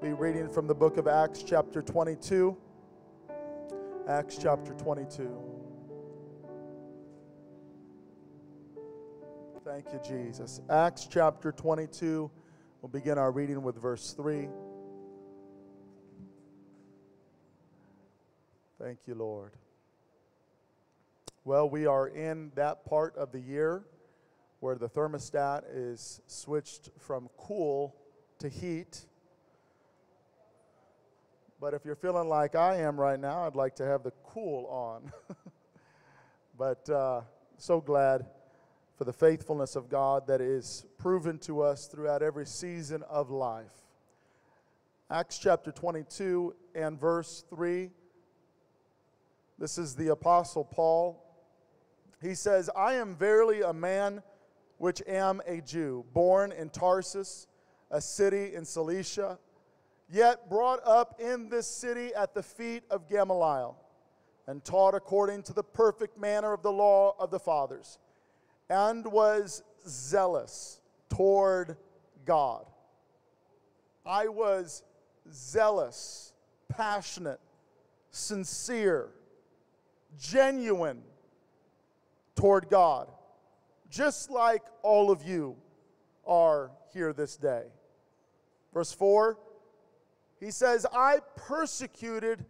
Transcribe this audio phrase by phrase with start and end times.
[0.00, 2.54] be reading from the book of Acts, chapter 22.
[4.06, 5.30] Acts, chapter 22.
[9.64, 10.60] Thank you, Jesus.
[10.68, 12.30] Acts, chapter 22.
[12.82, 14.48] We'll begin our reading with verse 3.
[18.78, 19.52] Thank you, Lord.
[21.44, 23.84] Well, we are in that part of the year
[24.60, 27.96] where the thermostat is switched from cool
[28.40, 29.06] to heat.
[31.60, 34.66] But if you're feeling like I am right now, I'd like to have the cool
[34.66, 35.12] on.
[36.58, 37.22] but uh,
[37.58, 38.26] so glad
[38.96, 43.72] for the faithfulness of God that is proven to us throughout every season of life.
[45.10, 47.90] Acts chapter 22 and verse 3.
[49.58, 51.26] This is the Apostle Paul
[52.22, 54.22] he says, I am verily a man
[54.78, 57.46] which am a Jew, born in Tarsus,
[57.90, 59.38] a city in Cilicia,
[60.08, 63.76] yet brought up in this city at the feet of Gamaliel,
[64.46, 67.98] and taught according to the perfect manner of the law of the fathers,
[68.68, 71.76] and was zealous toward
[72.24, 72.66] God.
[74.04, 74.84] I was
[75.32, 76.32] zealous,
[76.68, 77.40] passionate,
[78.10, 79.08] sincere,
[80.20, 81.02] genuine
[82.36, 83.10] toward God,
[83.90, 85.56] just like all of you
[86.26, 87.64] are here this day.
[88.72, 89.38] Verse 4,
[90.40, 92.44] he says, I persecuted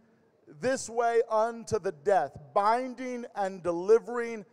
[0.61, 4.45] this way unto the death, binding and delivering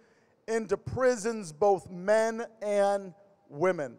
[0.49, 3.15] into prisons both men and
[3.49, 3.97] women.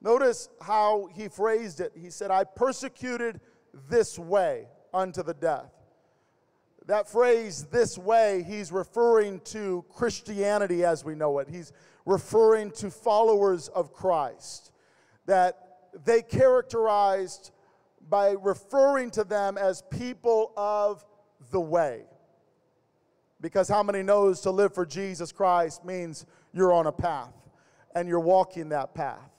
[0.00, 1.92] Notice how he phrased it.
[1.94, 3.40] He said, I persecuted
[3.88, 5.70] this way unto the death.
[6.86, 11.48] That phrase, this way, he's referring to Christianity as we know it.
[11.48, 11.72] He's
[12.06, 14.72] referring to followers of Christ
[15.26, 17.52] that they characterized
[18.10, 21.04] by referring to them as people of
[21.50, 22.02] the way.
[23.40, 27.32] Because how many knows to live for Jesus Christ means you're on a path
[27.94, 29.30] and you're walking that path.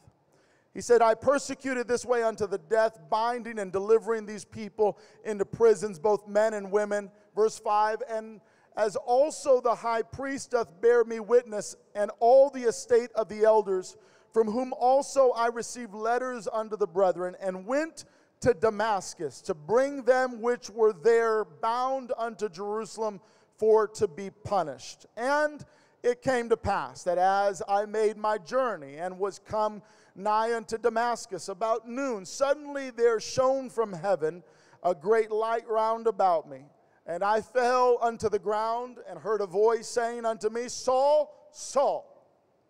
[0.73, 5.45] He said, I persecuted this way unto the death, binding and delivering these people into
[5.45, 8.41] prisons, both men and women verse 5 And
[8.77, 13.43] as also the high priest doth bear me witness, and all the estate of the
[13.43, 13.97] elders,
[14.31, 18.05] from whom also I received letters unto the brethren, and went
[18.41, 23.21] to Damascus to bring them which were there bound unto Jerusalem
[23.57, 25.05] for to be punished.
[25.15, 25.63] And
[26.03, 29.83] it came to pass that as I made my journey and was come
[30.15, 34.43] nigh unto Damascus about noon, suddenly there shone from heaven
[34.83, 36.65] a great light round about me.
[37.05, 42.07] And I fell unto the ground and heard a voice saying unto me, Saul, Saul,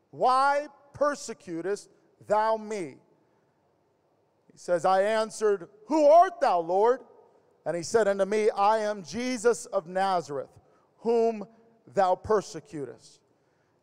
[0.09, 1.89] why persecutest
[2.27, 2.97] thou me?
[4.61, 6.99] Says, I answered, Who art thou, Lord?
[7.65, 10.51] And he said unto me, I am Jesus of Nazareth,
[10.99, 11.47] whom
[11.95, 13.21] thou persecutest.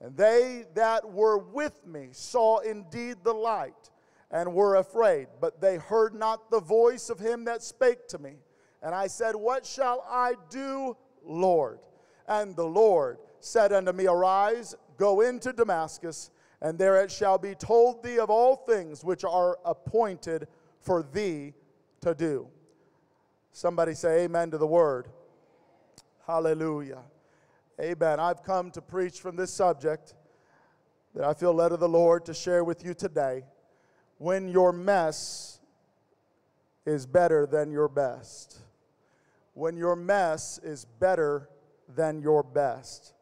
[0.01, 3.91] And they that were with me saw indeed the light
[4.31, 8.35] and were afraid, but they heard not the voice of him that spake to me.
[8.81, 11.81] And I said, What shall I do, Lord?
[12.29, 16.31] And the Lord said unto me, Arise, go into Damascus,
[16.63, 20.47] and there it shall be told thee of all things which are appointed
[20.81, 21.55] for thee
[22.01, 22.49] to do.
[23.53, 25.09] Somebody say amen to the word.
[26.27, 27.03] Hallelujah.
[27.81, 28.21] Amen.
[28.21, 30.15] I've come to preach from this subject
[31.15, 33.45] that I feel led of the Lord to share with you today.
[34.19, 35.61] When your mess
[36.85, 38.61] is better than your best
[39.59, 41.49] when your mess is better
[41.97, 43.15] than your best.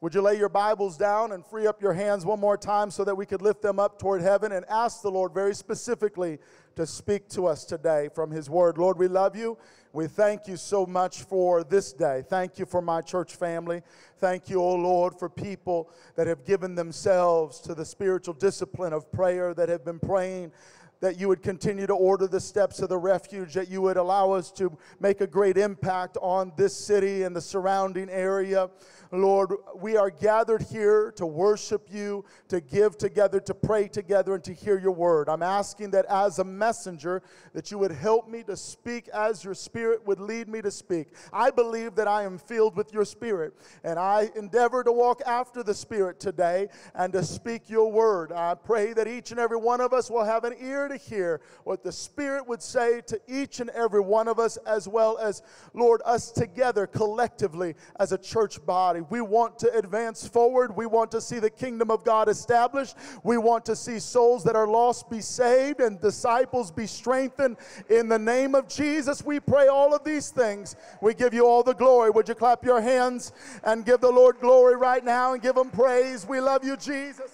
[0.00, 3.04] Would you lay your Bibles down and free up your hands one more time so
[3.04, 6.40] that we could lift them up toward heaven and ask the Lord very specifically
[6.76, 8.78] to speak to us today from His Word?
[8.78, 9.58] Lord, we love you.
[9.92, 12.24] We thank you so much for this day.
[12.28, 13.82] Thank you for my church family.
[14.18, 18.94] Thank you, O oh Lord, for people that have given themselves to the spiritual discipline
[18.94, 20.52] of prayer, that have been praying
[21.02, 24.30] that you would continue to order the steps of the refuge, that you would allow
[24.30, 28.70] us to make a great impact on this city and the surrounding area.
[29.10, 34.44] Lord, we are gathered here to worship you, to give together, to pray together, and
[34.44, 35.28] to hear your word.
[35.28, 37.20] I'm asking that as a messenger,
[37.52, 41.08] that you would help me to speak as your spirit would lead me to speak.
[41.32, 45.64] I believe that I am filled with your spirit, and I endeavor to walk after
[45.64, 48.30] the spirit today and to speak your word.
[48.30, 51.40] I pray that each and every one of us will have an ear to hear
[51.64, 55.42] what the Spirit would say to each and every one of us, as well as,
[55.74, 59.00] Lord, us together collectively as a church body.
[59.10, 60.76] We want to advance forward.
[60.76, 62.96] We want to see the kingdom of God established.
[63.22, 67.56] We want to see souls that are lost be saved and disciples be strengthened.
[67.88, 70.76] In the name of Jesus, we pray all of these things.
[71.00, 72.10] We give you all the glory.
[72.10, 73.32] Would you clap your hands
[73.64, 76.26] and give the Lord glory right now and give him praise?
[76.26, 77.32] We love you, Jesus.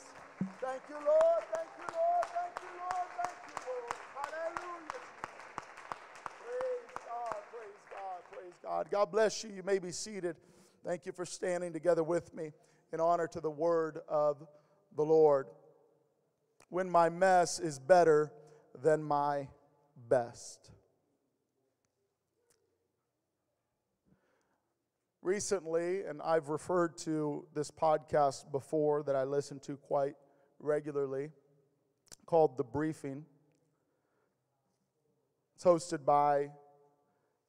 [0.60, 1.42] Thank you, Lord.
[1.52, 2.26] Thank you, Lord.
[2.36, 3.08] Thank you, Lord.
[3.18, 3.94] Thank you, Lord.
[4.14, 5.02] Hallelujah.
[6.44, 7.38] Praise God.
[7.50, 8.20] Praise God.
[8.32, 8.90] Praise God.
[8.92, 9.50] God bless you.
[9.50, 10.36] You may be seated.
[10.86, 12.52] Thank you for standing together with me
[12.92, 14.46] in honor to the word of
[14.94, 15.48] the Lord.
[16.68, 18.32] When my mess is better
[18.80, 19.48] than my
[20.08, 20.70] best.
[25.22, 30.14] Recently, and I've referred to this podcast before that I listen to quite
[30.60, 31.30] regularly,
[32.26, 33.24] called The Briefing.
[35.56, 36.50] It's hosted by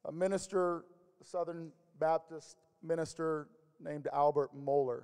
[0.06, 0.86] a minister,
[1.24, 3.48] Southern Baptist minister
[3.80, 5.04] named Albert Mohler.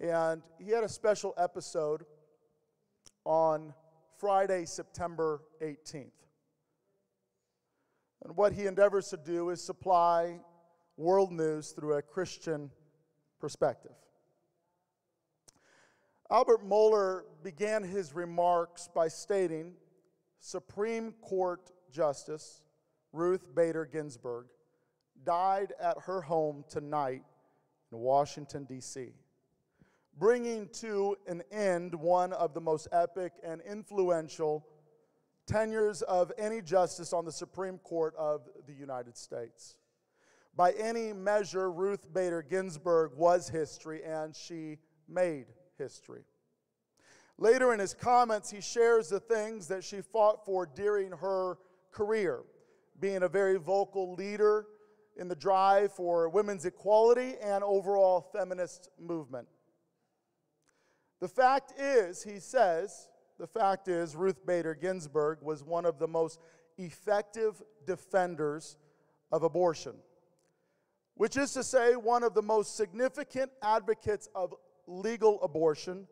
[0.00, 2.04] And he had a special episode
[3.24, 3.72] on
[4.18, 6.10] Friday, September 18th.
[8.24, 10.40] And what he endeavors to do is supply
[10.96, 12.70] world news through a Christian
[13.40, 13.92] perspective.
[16.30, 19.74] Albert Mohler began his remarks by stating
[20.38, 22.62] Supreme Court Justice
[23.12, 24.46] Ruth Bader Ginsburg
[25.24, 27.22] died at her home tonight
[27.90, 29.10] in Washington, D.C.,
[30.18, 34.66] bringing to an end one of the most epic and influential
[35.46, 39.76] tenures of any justice on the Supreme Court of the United States.
[40.54, 44.78] By any measure, Ruth Bader Ginsburg was history and she
[45.08, 45.46] made
[45.78, 46.24] history.
[47.38, 51.58] Later in his comments, he shares the things that she fought for during her
[51.90, 52.42] career,
[53.00, 54.66] being a very vocal leader
[55.16, 59.48] in the drive for women's equality and overall feminist movement.
[61.20, 66.08] The fact is, he says, the fact is, Ruth Bader Ginsburg was one of the
[66.08, 66.40] most
[66.78, 68.76] effective defenders
[69.30, 69.94] of abortion
[71.14, 74.54] which is to say, one of the most significant advocates of
[74.86, 76.06] legal abortion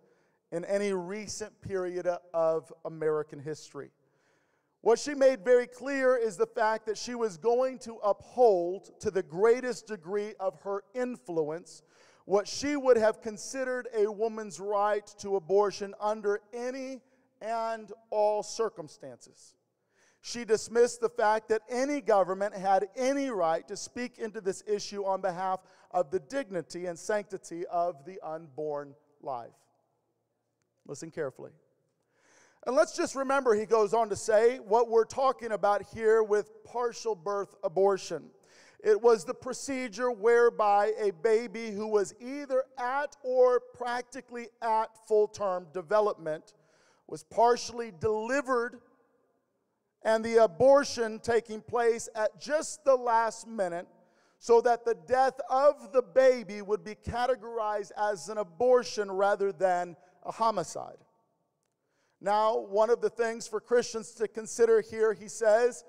[0.53, 3.91] in any recent period of American history.
[4.83, 9.11] What she made very clear is the fact that she was going to uphold, to
[9.11, 11.83] the greatest degree of her influence,
[12.25, 17.01] what she would have considered a woman's right to abortion under any
[17.43, 19.55] and all circumstances.
[20.23, 25.05] She dismissed the fact that any government had any right to speak into this issue
[25.05, 25.61] on behalf
[25.91, 29.51] of the dignity and sanctity of the unborn life.
[30.87, 31.53] Listen carefully.
[32.67, 36.51] And let's just remember, he goes on to say, what we're talking about here with
[36.65, 38.25] partial birth abortion.
[38.83, 45.29] It was the procedure whereby a baby who was either at or practically at full
[45.29, 46.55] term development
[47.07, 48.81] was partially delivered
[50.03, 53.87] and the abortion taking place at just the last minute
[54.39, 59.95] so that the death of the baby would be categorized as an abortion rather than
[60.25, 60.97] a homicide.
[62.21, 65.85] Now, one of the things for Christians to consider here, he says,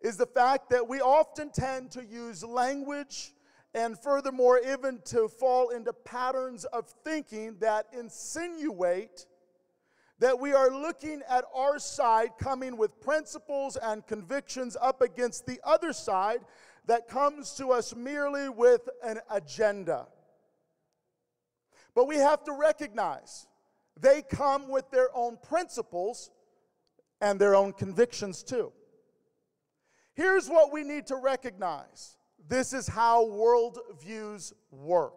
[0.00, 3.34] is the fact that we often tend to use language
[3.74, 9.26] and furthermore, even to fall into patterns of thinking that insinuate
[10.20, 15.58] that we are looking at our side coming with principles and convictions up against the
[15.64, 16.38] other side
[16.86, 20.06] that comes to us merely with an agenda.
[21.94, 23.48] But we have to recognize
[24.00, 26.30] they come with their own principles
[27.20, 28.72] and their own convictions too.
[30.14, 32.16] Here's what we need to recognize
[32.48, 35.14] this is how worldviews work.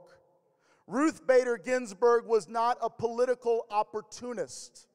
[0.87, 4.87] Ruth Bader Ginsburg was not a political opportunist.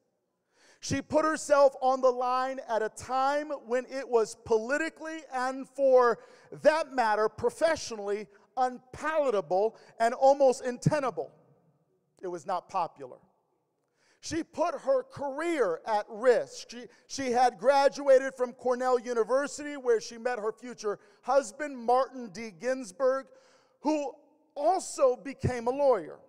[0.81, 6.19] She put herself on the line at a time when it was politically and, for
[6.63, 11.31] that matter, professionally unpalatable and almost untenable.
[12.21, 13.19] It was not popular.
[14.23, 16.71] She put her career at risk.
[16.71, 22.53] She, she had graduated from Cornell University, where she met her future husband, Martin D.
[22.53, 23.27] Ginsburg,
[23.81, 24.13] who
[24.55, 26.21] also became a lawyer.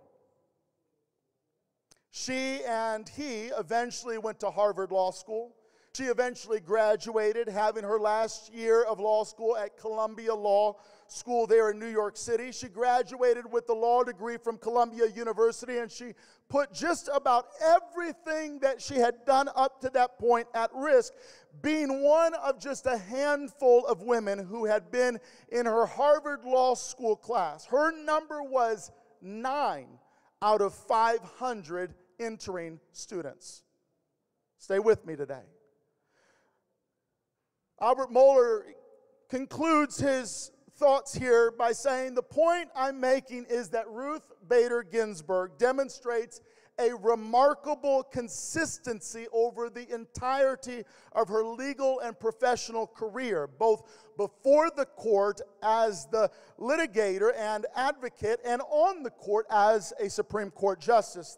[2.10, 5.56] She and he eventually went to Harvard Law School.
[5.96, 10.78] She eventually graduated, having her last year of law school at Columbia Law
[11.14, 12.52] School there in New York City.
[12.52, 16.14] She graduated with the law degree from Columbia University, and she
[16.50, 21.14] put just about everything that she had done up to that point at risk,
[21.62, 26.76] being one of just a handful of women who had been in her Harvard Law
[26.76, 27.66] School class.
[27.66, 28.92] Her number was
[29.22, 30.00] nine
[30.42, 33.64] out of 500 entering students.
[34.58, 35.44] Stay with me today.
[37.82, 38.62] Albert Mohler
[39.30, 40.52] concludes his
[40.84, 46.42] thoughts here by saying the point I'm making is that Ruth Bader Ginsburg demonstrates
[46.78, 54.84] a remarkable consistency over the entirety of her legal and professional career, both before the
[54.84, 61.38] court as the litigator and advocate, and on the court as a Supreme Court justice.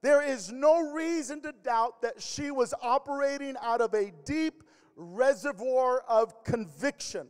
[0.00, 4.62] There is no reason to doubt that she was operating out of a deep
[4.96, 7.28] reservoir of conviction.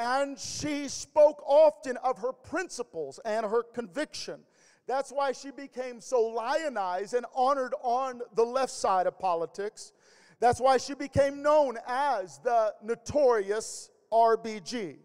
[0.00, 4.40] And she spoke often of her principles and her conviction.
[4.86, 9.92] That's why she became so lionized and honored on the left side of politics.
[10.40, 14.96] That's why she became known as the notorious RBG.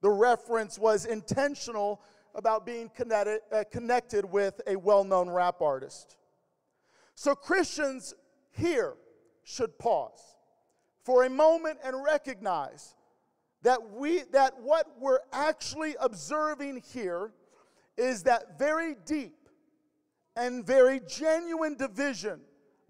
[0.00, 2.00] The reference was intentional
[2.34, 6.16] about being connected, uh, connected with a well known rap artist.
[7.14, 8.14] So Christians
[8.50, 8.94] here
[9.44, 10.36] should pause
[11.04, 12.94] for a moment and recognize
[13.62, 17.32] that we that what we're actually observing here
[17.96, 19.48] is that very deep
[20.36, 22.40] and very genuine division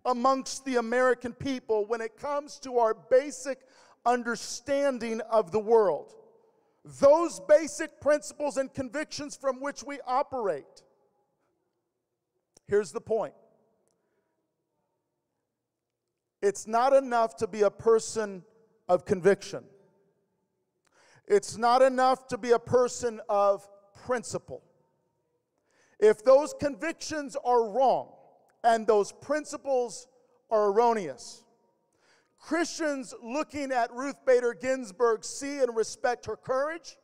[0.04, 3.60] amongst the American people when it comes to our basic
[4.04, 6.14] understanding of the world.
[7.00, 10.82] Those basic principles and convictions from which we operate.
[12.66, 13.34] Here's the point
[16.40, 18.42] it's not enough to be a person
[18.88, 19.62] of conviction.
[21.26, 23.68] It's not enough to be a person of
[24.04, 24.62] principle.
[25.98, 28.12] If those convictions are wrong
[28.64, 30.08] and those principles
[30.50, 31.44] are erroneous,
[32.40, 36.96] Christians looking at Ruth Bader Ginsburg see and respect her courage,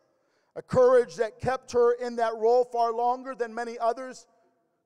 [0.56, 4.26] a courage that kept her in that role far longer than many others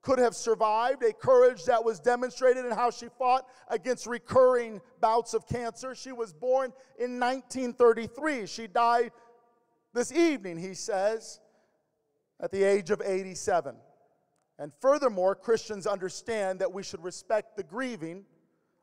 [0.02, 5.32] could have survived, a courage that was demonstrated in how she fought against recurring bouts
[5.32, 5.94] of cancer.
[5.94, 8.46] She was born in 1933.
[8.46, 9.12] She died
[9.94, 11.40] this evening, he says,
[12.40, 13.76] at the age of 87.
[14.58, 18.24] And furthermore, Christians understand that we should respect the grieving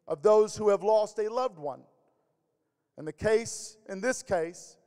[0.07, 1.81] of those who have lost a loved one.
[2.97, 4.77] In the case, in this case,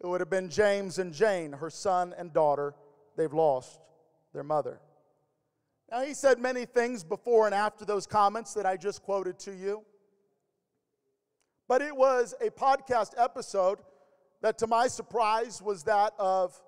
[0.00, 2.74] it would have been James and Jane, her son and daughter.
[3.16, 3.80] They've lost
[4.32, 4.80] their mother.
[5.94, 9.54] Now, he said many things before and after those comments that I just quoted to
[9.54, 9.84] you.
[11.68, 13.78] But it was a podcast episode
[14.42, 16.60] that, to my surprise, was that of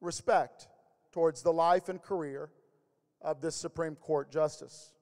[0.00, 0.66] respect
[1.12, 2.48] towards the life and career
[3.20, 4.94] of this Supreme Court justice.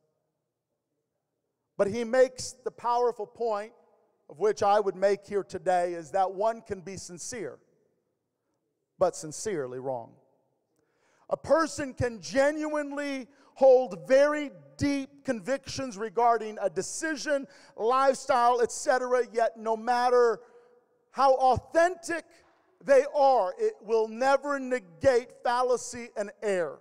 [1.78, 3.70] But he makes the powerful point,
[4.28, 7.60] of which I would make here today, is that one can be sincere,
[8.98, 10.14] but sincerely wrong.
[11.30, 17.46] A person can genuinely hold very deep convictions regarding a decision,
[17.76, 20.40] lifestyle, etc., yet no matter
[21.12, 22.24] how authentic
[22.84, 26.80] they are, it will never negate fallacy and error.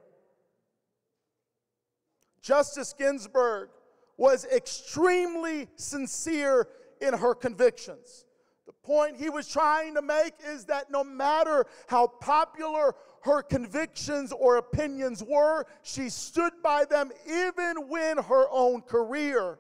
[2.42, 3.70] Justice Ginsburg
[4.18, 6.68] was extremely sincere
[7.02, 8.26] in her convictions.
[8.66, 14.32] The point he was trying to make is that no matter how popular her convictions
[14.32, 19.60] or opinions were, she stood by them even when her own career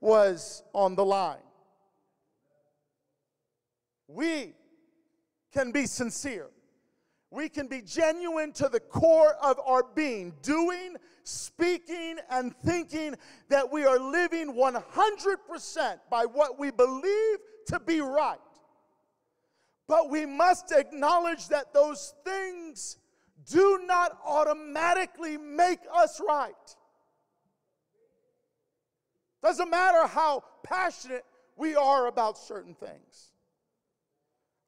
[0.00, 1.38] was on the line.
[4.06, 4.54] We
[5.52, 6.48] can be sincere.
[7.30, 13.16] We can be genuine to the core of our being, doing, speaking, and thinking
[13.50, 18.38] that we are living 100% by what we believe to be right.
[19.88, 22.98] But we must acknowledge that those things
[23.50, 26.52] do not automatically make us right.
[29.42, 31.24] Doesn't matter how passionate
[31.56, 33.32] we are about certain things.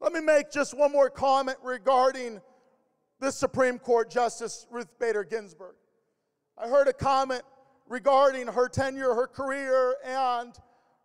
[0.01, 2.41] Let me make just one more comment regarding
[3.19, 5.75] the Supreme Court Justice Ruth Bader Ginsburg.
[6.57, 7.43] I heard a comment
[7.87, 10.55] regarding her tenure, her career, and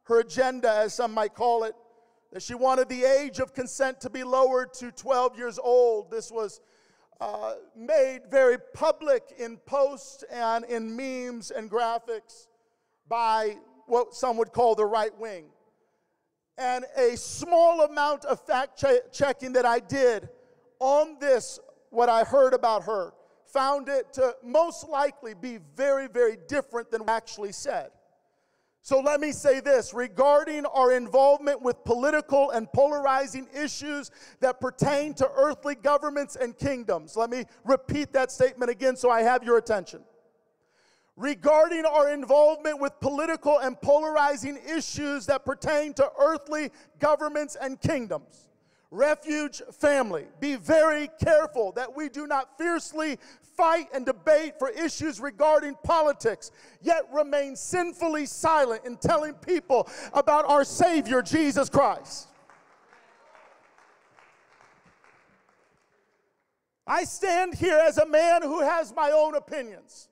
[0.04, 1.76] her agenda, as some might call it,
[2.32, 6.12] that she wanted the age of consent to be lowered to 12 years old.
[6.12, 6.62] This was
[7.22, 12.48] uh, made very public in posts and in memes and graphics
[13.08, 13.56] by
[13.88, 15.46] what some would call the right wing.
[16.58, 20.30] And a small amount of fact che- checking that I did
[20.80, 23.14] on this, what I heard about her,
[23.46, 27.92] found it to most likely be very, very different than actually said.
[28.86, 34.12] So let me say this regarding our involvement with political and polarizing issues
[34.42, 37.18] that pertain to earthly governments and kingdoms.
[37.18, 40.04] Let me repeat that statement again so I have your attention.
[41.16, 48.50] Regarding our involvement with political and polarizing issues that pertain to earthly governments and kingdoms.
[48.92, 53.18] Refuge family, be very careful that we do not fiercely
[53.58, 60.46] fight and debate for issues regarding politics, yet remain sinfully silent in telling people about
[60.46, 62.28] our Savior, Jesus Christ.
[66.88, 70.08] I stand here as a man who has my own opinions,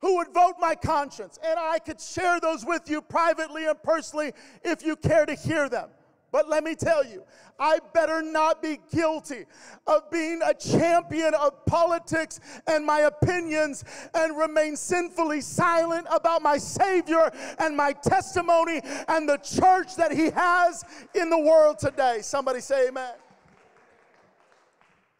[0.00, 4.32] who would vote my conscience, and I could share those with you privately and personally
[4.62, 5.88] if you care to hear them.
[6.34, 7.22] But let me tell you,
[7.60, 9.44] I better not be guilty
[9.86, 16.58] of being a champion of politics and my opinions and remain sinfully silent about my
[16.58, 22.18] Savior and my testimony and the church that He has in the world today.
[22.20, 23.12] Somebody say, Amen.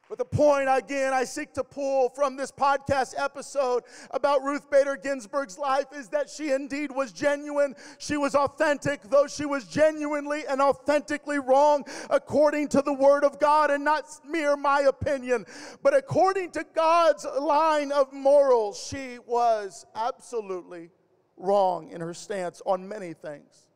[0.09, 4.97] But the point, again, I seek to pull from this podcast episode about Ruth Bader
[4.97, 7.75] Ginsburg's life is that she indeed was genuine.
[7.99, 13.41] She was authentic, though she was genuinely and authentically wrong according to the Word of
[13.41, 15.47] God and not mere my opinion.
[15.83, 20.91] But according to God's line of morals, she was absolutely
[21.39, 23.69] wrong in her stance on many things.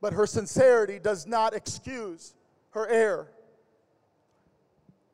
[0.00, 2.34] But her sincerity does not excuse
[2.70, 3.30] her error.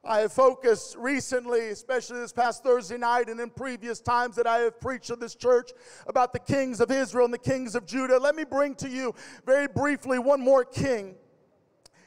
[0.08, 4.60] I have focused recently, especially this past Thursday night and in previous times that I
[4.60, 5.70] have preached in this church
[6.06, 8.18] about the kings of Israel and the kings of Judah.
[8.18, 11.14] Let me bring to you very briefly one more king.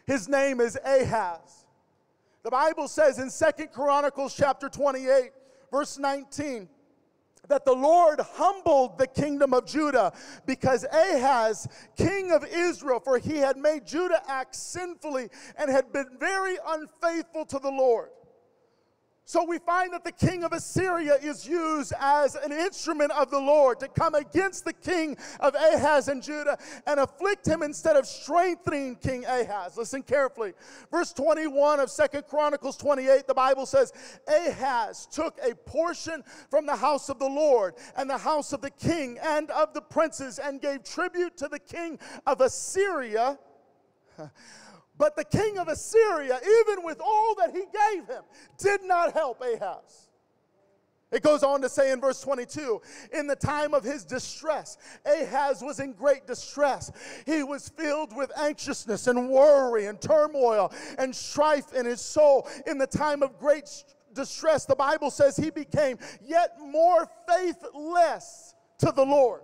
[0.07, 1.67] His name is Ahaz.
[2.41, 5.29] The Bible says in Second Chronicles chapter 28,
[5.69, 6.67] verse 19,
[7.47, 10.13] that the Lord humbled the kingdom of Judah
[10.45, 11.67] because Ahaz,
[11.97, 17.45] king of Israel, for he had made Judah act sinfully and had been very unfaithful
[17.45, 18.09] to the Lord.
[19.31, 23.39] So we find that the king of Assyria is used as an instrument of the
[23.39, 28.05] Lord to come against the king of Ahaz and Judah and afflict him instead of
[28.05, 29.77] strengthening King Ahaz.
[29.77, 30.51] Listen carefully.
[30.91, 33.93] Verse 21 of Second Chronicles 28, the Bible says,
[34.27, 38.71] Ahaz took a portion from the house of the Lord and the house of the
[38.71, 43.39] king and of the princes and gave tribute to the king of Assyria.
[44.97, 48.23] But the king of Assyria, even with all that he gave him,
[48.57, 50.09] did not help Ahaz.
[51.11, 52.81] It goes on to say in verse 22
[53.13, 56.89] in the time of his distress, Ahaz was in great distress.
[57.25, 62.47] He was filled with anxiousness and worry and turmoil and strife in his soul.
[62.65, 63.69] In the time of great
[64.13, 69.41] distress, the Bible says he became yet more faithless to the Lord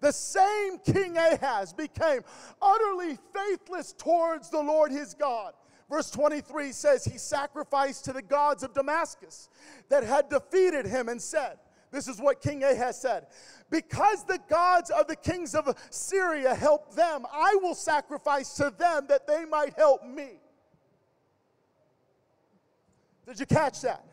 [0.00, 2.22] the same King Ahaz became
[2.62, 5.54] utterly faithless towards the Lord his God.
[5.90, 9.48] Verse 23 says, He sacrificed to the gods of Damascus
[9.88, 11.58] that had defeated him and said,
[11.90, 13.26] This is what King Ahaz said,
[13.70, 19.06] Because the gods of the kings of Syria helped them, I will sacrifice to them
[19.08, 20.40] that they might help me.
[23.26, 24.04] Did you catch that?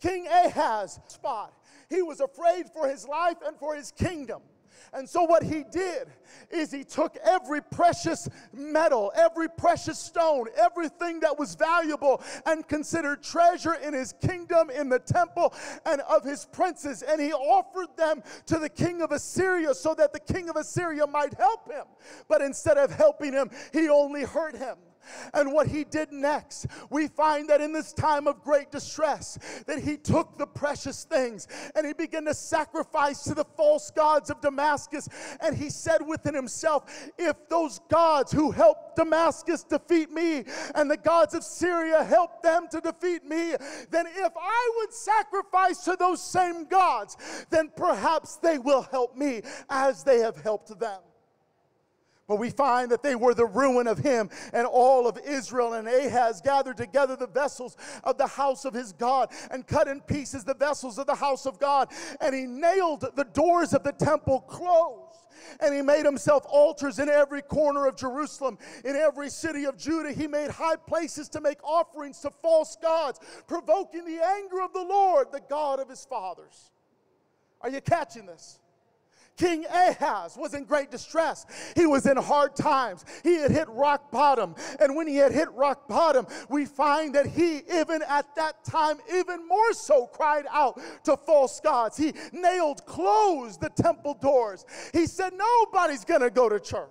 [0.00, 1.52] King Ahaz spot.
[1.88, 4.40] He was afraid for his life and for his kingdom.
[4.92, 6.08] And so, what he did
[6.50, 13.22] is he took every precious metal, every precious stone, everything that was valuable and considered
[13.22, 15.54] treasure in his kingdom, in the temple,
[15.86, 20.12] and of his princes, and he offered them to the king of Assyria so that
[20.12, 21.84] the king of Assyria might help him.
[22.28, 24.76] But instead of helping him, he only hurt him
[25.34, 26.66] and what he did next.
[26.90, 31.48] We find that in this time of great distress, that he took the precious things
[31.74, 35.08] and he began to sacrifice to the false gods of Damascus.
[35.40, 40.44] And he said within himself, if those gods who helped Damascus defeat me
[40.74, 43.54] and the gods of Syria help them to defeat me,
[43.90, 47.16] then if I would sacrifice to those same gods,
[47.50, 51.00] then perhaps they will help me as they have helped them.
[52.30, 55.72] But we find that they were the ruin of him and all of Israel.
[55.72, 60.00] And Ahaz gathered together the vessels of the house of his God and cut in
[60.00, 61.88] pieces the vessels of the house of God.
[62.20, 65.26] And he nailed the doors of the temple closed.
[65.58, 70.12] And he made himself altars in every corner of Jerusalem, in every city of Judah.
[70.12, 74.84] He made high places to make offerings to false gods, provoking the anger of the
[74.84, 76.70] Lord, the God of his fathers.
[77.60, 78.60] Are you catching this?
[79.40, 81.46] King Ahaz was in great distress.
[81.74, 83.06] He was in hard times.
[83.22, 84.54] He had hit rock bottom.
[84.78, 88.98] And when he had hit rock bottom, we find that he, even at that time,
[89.14, 91.96] even more so cried out to false gods.
[91.96, 94.66] He nailed, closed the temple doors.
[94.92, 96.90] He said, Nobody's going to go to church.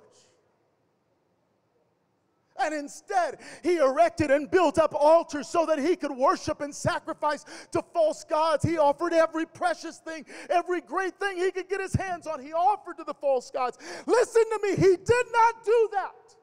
[2.61, 7.45] And instead, he erected and built up altars so that he could worship and sacrifice
[7.71, 8.63] to false gods.
[8.63, 12.53] He offered every precious thing, every great thing he could get his hands on, he
[12.53, 13.77] offered to the false gods.
[14.05, 16.35] Listen to me, he did not do that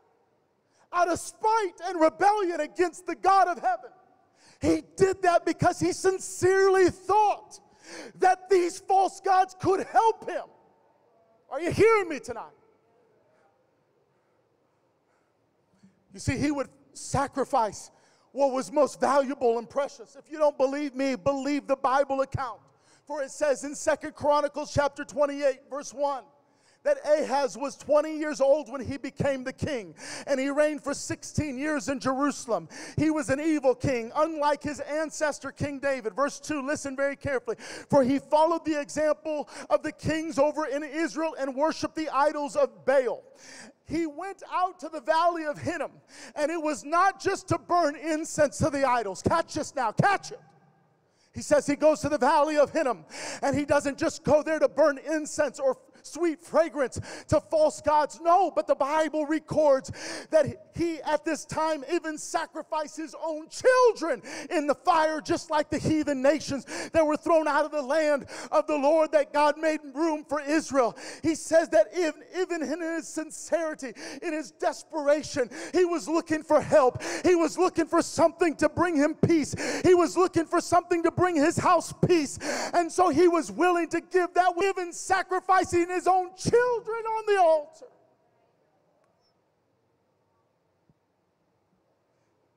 [0.93, 3.91] out of spite and rebellion against the God of heaven.
[4.61, 7.61] He did that because he sincerely thought
[8.19, 10.45] that these false gods could help him.
[11.51, 12.45] Are you hearing me tonight?
[16.17, 17.91] You see, he would sacrifice
[18.33, 20.17] what was most valuable and precious.
[20.17, 22.59] If you don't believe me, believe the Bible account.
[23.07, 26.25] For it says in Second Chronicles chapter 28, verse 1
[26.85, 29.93] that Ahaz was 20 years old when he became the king,
[30.29, 32.69] and he reigned for 16 years in Jerusalem.
[32.97, 36.15] He was an evil king, unlike his ancestor King David.
[36.15, 37.57] Verse 2, listen very carefully.
[37.91, 42.55] For he followed the example of the kings over in Israel and worshiped the idols
[42.55, 43.25] of Baal
[43.89, 45.93] he went out to the valley of Hinnom,
[46.35, 49.23] and it was not just to burn incense to the idols.
[49.23, 50.41] Catch this now, catch it.
[51.33, 53.05] He says he goes to the valley of Hinnom,
[53.43, 58.21] and he doesn't just go there to burn incense or sweet fragrance to false gods.
[58.23, 59.91] No, but the Bible records
[60.31, 65.71] that he at this time even sacrificed his own children in the fire, just like
[65.71, 69.59] the heathen nations that were thrown out of the land of the Lord that God
[69.59, 70.97] made room for Israel.
[71.23, 73.93] He says that even, even in his sincerity,
[74.23, 77.03] in his desperation, he was looking for help.
[77.25, 79.55] He was looking for something to bring him peace.
[79.85, 82.39] He was looking for something to bring his house peace.
[82.75, 87.41] And so he was willing to give that, even sacrificing his own children on the
[87.41, 87.87] altar.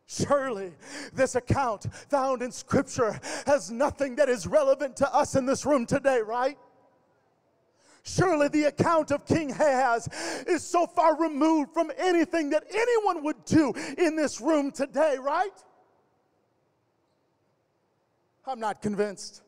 [0.07, 0.73] Surely,
[1.13, 5.85] this account found in Scripture has nothing that is relevant to us in this room
[5.85, 6.57] today, right?
[8.03, 10.09] Surely the account of King Ahaz
[10.47, 15.63] is so far removed from anything that anyone would do in this room today, right?
[18.45, 19.43] I'm not convinced.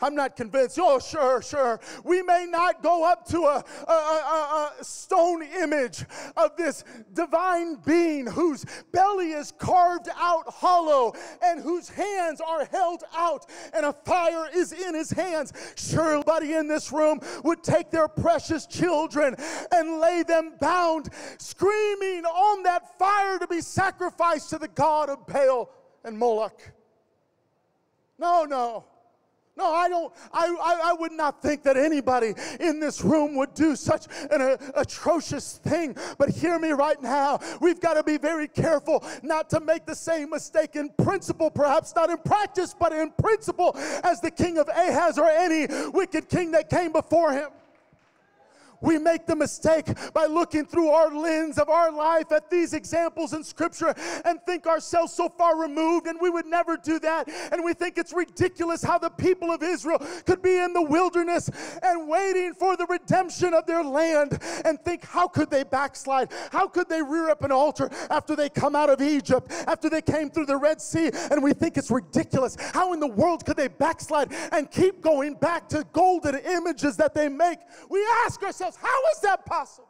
[0.00, 0.78] I'm not convinced.
[0.80, 1.80] Oh, sure, sure.
[2.04, 6.04] We may not go up to a, a, a, a stone image
[6.36, 6.84] of this
[7.14, 13.86] divine being whose belly is carved out hollow and whose hands are held out and
[13.86, 15.52] a fire is in his hands.
[15.76, 19.34] Sure, everybody in this room would take their precious children
[19.72, 25.26] and lay them bound, screaming on that fire to be sacrificed to the god of
[25.26, 25.70] Baal
[26.04, 26.60] and Moloch.
[28.18, 28.84] No, no.
[29.58, 33.54] No, I don't, I, I, I, would not think that anybody in this room would
[33.54, 35.96] do such an uh, atrocious thing.
[36.16, 37.40] But hear me right now.
[37.60, 41.92] We've got to be very careful not to make the same mistake in principle, perhaps
[41.96, 46.52] not in practice, but in principle, as the king of Ahaz or any wicked king
[46.52, 47.48] that came before him
[48.80, 53.32] we make the mistake by looking through our lens of our life at these examples
[53.32, 57.28] in Scripture and think ourselves so far removed, and we would never do that.
[57.52, 61.50] And we think it's ridiculous how the people of Israel could be in the wilderness
[61.82, 66.32] and waiting for the redemption of their land and think, how could they backslide?
[66.50, 70.02] How could they rear up an altar after they come out of Egypt, after they
[70.02, 71.10] came through the Red Sea?
[71.30, 72.56] And we think it's ridiculous.
[72.72, 77.14] How in the world could they backslide and keep going back to golden images that
[77.14, 77.58] they make?
[77.88, 79.88] We ask ourselves, how is that possible?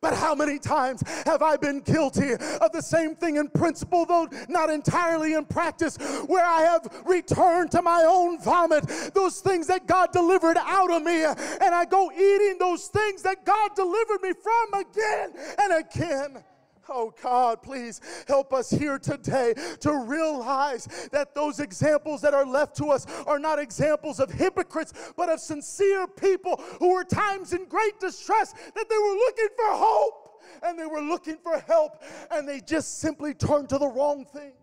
[0.00, 4.28] But how many times have I been guilty of the same thing in principle, though
[4.50, 9.86] not entirely in practice, where I have returned to my own vomit, those things that
[9.86, 14.32] God delivered out of me, and I go eating those things that God delivered me
[14.34, 16.44] from again and again.
[16.88, 22.76] Oh God, please help us here today to realize that those examples that are left
[22.76, 27.64] to us are not examples of hypocrites, but of sincere people who were times in
[27.66, 32.48] great distress, that they were looking for hope and they were looking for help, and
[32.48, 34.54] they just simply turned to the wrong things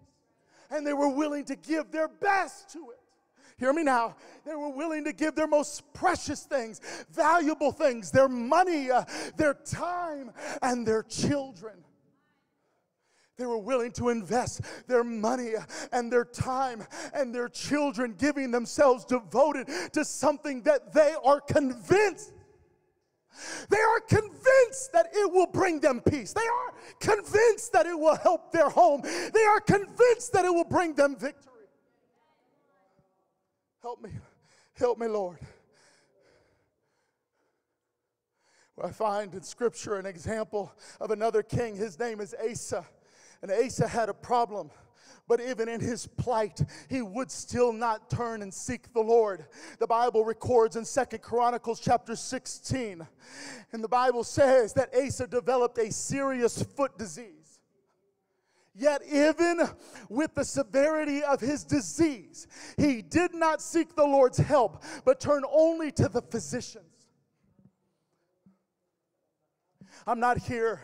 [0.71, 2.99] and they were willing to give their best to it.
[3.57, 4.15] Hear me now.
[4.43, 6.81] They were willing to give their most precious things,
[7.11, 9.03] valuable things, their money, uh,
[9.37, 10.31] their time,
[10.63, 11.75] and their children.
[13.37, 15.53] They were willing to invest their money
[15.91, 22.33] and their time and their children, giving themselves devoted to something that they are convinced.
[23.69, 26.33] They are convinced that it will bring them peace.
[26.33, 29.01] They are convinced that it will help their home.
[29.01, 31.51] They are convinced that it will bring them victory.
[33.81, 34.11] Help me.
[34.73, 35.39] Help me, Lord.
[38.83, 41.75] I find in scripture an example of another king.
[41.75, 42.85] His name is Asa.
[43.41, 44.69] And Asa had a problem.
[45.27, 49.45] But even in his plight, he would still not turn and seek the Lord.
[49.79, 53.07] The Bible records in Second Chronicles chapter 16,
[53.71, 57.59] and the Bible says that Asa developed a serious foot disease.
[58.73, 59.61] Yet, even
[60.09, 65.45] with the severity of his disease, he did not seek the Lord's help, but turned
[65.51, 66.85] only to the physicians.
[70.07, 70.81] I'm not here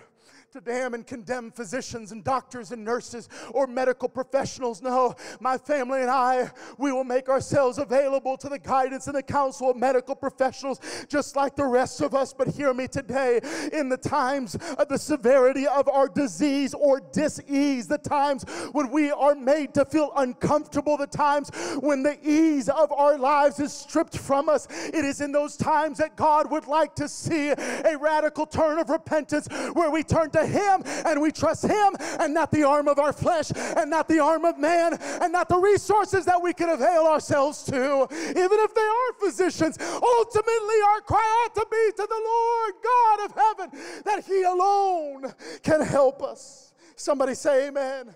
[0.61, 4.81] damn and condemn physicians and doctors and nurses or medical professionals.
[4.81, 9.23] No, my family and I, we will make ourselves available to the guidance and the
[9.23, 12.33] counsel of medical professionals just like the rest of us.
[12.33, 13.39] But hear me today
[13.73, 19.11] in the times of the severity of our disease or disease, the times when we
[19.11, 24.17] are made to feel uncomfortable, the times when the ease of our lives is stripped
[24.17, 24.67] from us.
[24.69, 28.89] It is in those times that God would like to see a radical turn of
[28.89, 32.99] repentance where we turn to him and we trust Him and not the arm of
[32.99, 36.69] our flesh and not the arm of man and not the resources that we can
[36.69, 38.07] avail ourselves to.
[38.11, 43.25] Even if they are physicians, ultimately our cry ought to be to the Lord God
[43.25, 45.33] of heaven that He alone
[45.63, 46.73] can help us.
[46.95, 48.15] Somebody say, Amen.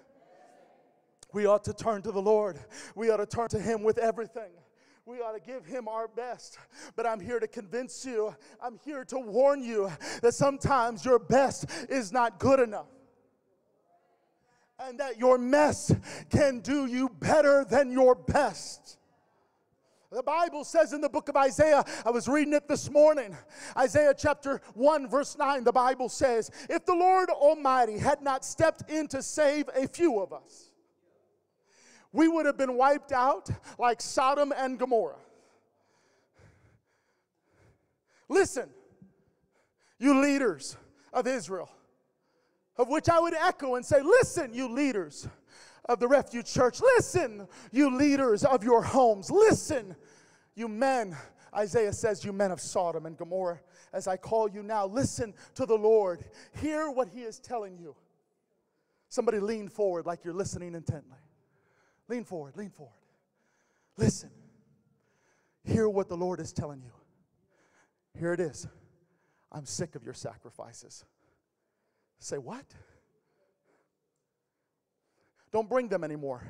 [1.33, 2.59] We ought to turn to the Lord.
[2.93, 4.51] We ought to turn to Him with everything
[5.05, 6.57] we ought to give him our best.
[6.95, 11.65] But I'm here to convince you, I'm here to warn you that sometimes your best
[11.89, 12.87] is not good enough.
[14.79, 15.93] And that your mess
[16.29, 18.97] can do you better than your best.
[20.11, 23.37] The Bible says in the book of Isaiah, I was reading it this morning,
[23.77, 28.89] Isaiah chapter 1, verse 9, the Bible says, If the Lord Almighty had not stepped
[28.89, 30.70] in to save a few of us,
[32.13, 35.19] we would have been wiped out like Sodom and Gomorrah.
[38.27, 38.69] Listen,
[39.99, 40.77] you leaders
[41.13, 41.69] of Israel,
[42.77, 45.27] of which I would echo and say, Listen, you leaders
[45.85, 49.95] of the refuge church, listen, you leaders of your homes, listen,
[50.55, 51.15] you men.
[51.53, 53.59] Isaiah says, You men of Sodom and Gomorrah,
[53.93, 56.23] as I call you now, listen to the Lord.
[56.61, 57.95] Hear what he is telling you.
[59.09, 61.17] Somebody lean forward like you're listening intently.
[62.11, 62.91] Lean forward, lean forward.
[63.95, 64.29] Listen.
[65.63, 66.91] Hear what the Lord is telling you.
[68.19, 68.67] Here it is.
[69.49, 71.05] I'm sick of your sacrifices.
[72.19, 72.65] Say, what?
[75.53, 76.43] Don't bring them anymore.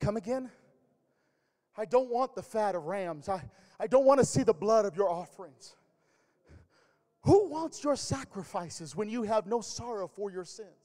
[0.00, 0.50] Come again?
[1.76, 3.28] I don't want the fat of rams.
[3.28, 3.42] I,
[3.78, 5.76] I don't want to see the blood of your offerings.
[7.24, 10.83] Who wants your sacrifices when you have no sorrow for your sins?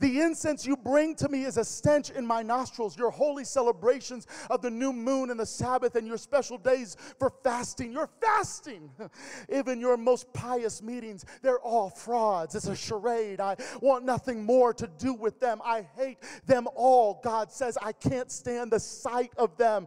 [0.00, 2.96] The incense you bring to me is a stench in my nostrils.
[2.96, 7.32] Your holy celebrations of the new moon and the Sabbath and your special days for
[7.42, 7.92] fasting.
[7.92, 8.90] You're fasting.
[9.52, 12.54] Even your most pious meetings, they're all frauds.
[12.54, 13.40] It's a charade.
[13.40, 15.60] I want nothing more to do with them.
[15.64, 17.20] I hate them all.
[17.22, 19.86] God says, I can't stand the sight of them.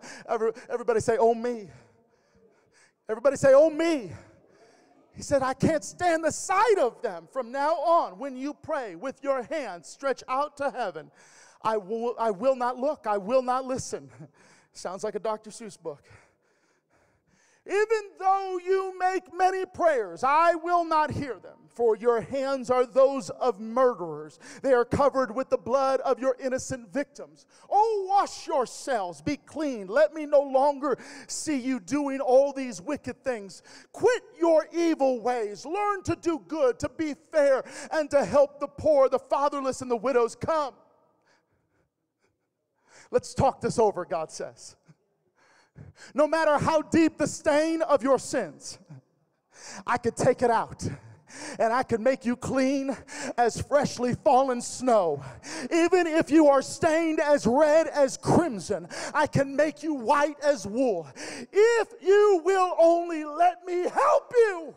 [0.70, 1.70] Everybody say, Oh, me.
[3.10, 4.12] Everybody say, Oh, me.
[5.18, 7.28] He said, I can't stand the sight of them.
[7.34, 11.10] From now on, when you pray with your hands stretched out to heaven,
[11.64, 14.12] I will, I will not look, I will not listen.
[14.74, 15.50] Sounds like a Dr.
[15.50, 16.04] Seuss book.
[17.68, 22.86] Even though you make many prayers, I will not hear them, for your hands are
[22.86, 24.40] those of murderers.
[24.62, 27.46] They are covered with the blood of your innocent victims.
[27.70, 29.88] Oh, wash yourselves, be clean.
[29.88, 33.62] Let me no longer see you doing all these wicked things.
[33.92, 35.66] Quit your evil ways.
[35.66, 39.92] Learn to do good, to be fair, and to help the poor, the fatherless, and
[39.92, 40.36] the widows.
[40.36, 40.74] Come.
[43.12, 44.77] Let's talk this over, God says.
[46.14, 48.80] No matter how deep the stain of your sins,
[49.86, 50.88] I could take it out
[51.60, 52.96] and I can make you clean
[53.38, 55.24] as freshly fallen snow.
[55.72, 60.66] Even if you are stained as red as crimson, I can make you white as
[60.66, 61.08] wool.
[61.52, 64.76] If you will only let me help you.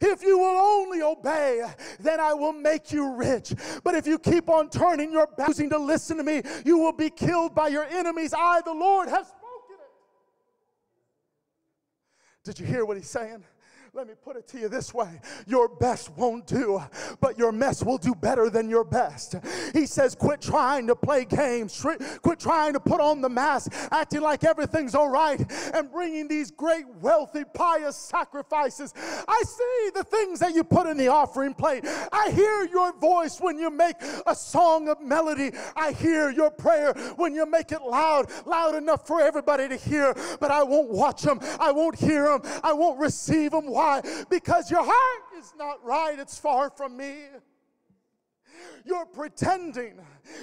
[0.00, 1.62] If you will only obey,
[2.00, 3.52] then I will make you rich.
[3.82, 6.92] But if you keep on turning your back, choosing to listen to me, you will
[6.92, 8.32] be killed by your enemies.
[8.32, 9.30] I, the Lord, have
[12.46, 13.42] did you hear what he's saying?
[13.96, 16.82] Let me put it to you this way your best won't do,
[17.18, 19.36] but your mess will do better than your best.
[19.72, 21.80] He says, Quit trying to play games,
[22.20, 25.40] quit trying to put on the mask, acting like everything's all right,
[25.72, 28.92] and bringing these great, wealthy, pious sacrifices.
[29.26, 31.86] I see the things that you put in the offering plate.
[32.12, 35.52] I hear your voice when you make a song of melody.
[35.74, 40.14] I hear your prayer when you make it loud, loud enough for everybody to hear,
[40.38, 43.64] but I won't watch them, I won't hear them, I won't receive them.
[43.64, 43.85] Why?
[43.86, 44.02] Why?
[44.28, 47.14] Because your heart is not right, it's far from me.
[48.84, 50.00] You're pretending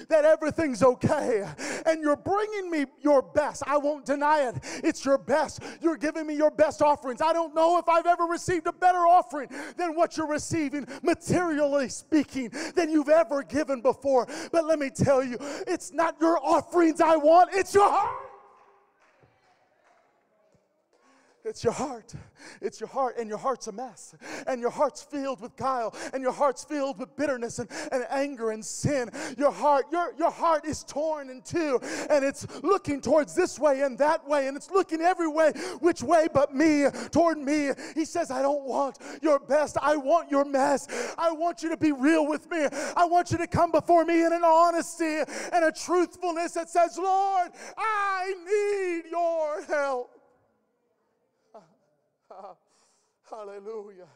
[0.08, 1.44] that everything's okay
[1.84, 3.62] and you're bringing me your best.
[3.66, 4.56] I won't deny it.
[4.84, 5.62] It's your best.
[5.82, 7.20] You're giving me your best offerings.
[7.20, 11.88] I don't know if I've ever received a better offering than what you're receiving, materially
[11.88, 14.26] speaking, than you've ever given before.
[14.52, 18.33] But let me tell you, it's not your offerings I want, it's your heart.
[21.44, 22.14] It's your heart.
[22.62, 24.14] It's your heart, and your heart's a mess.
[24.46, 28.50] And your heart's filled with guile, and your heart's filled with bitterness and, and anger
[28.50, 29.10] and sin.
[29.36, 33.82] Your heart, your, your heart is torn in two, and it's looking towards this way
[33.82, 37.70] and that way, and it's looking every way, which way but me, toward me.
[37.94, 39.76] He says, I don't want your best.
[39.82, 41.14] I want your mess.
[41.18, 42.66] I want you to be real with me.
[42.96, 45.18] I want you to come before me in an honesty
[45.52, 50.10] and a truthfulness that says, Lord, I need your help.
[53.36, 54.06] Hallelujah.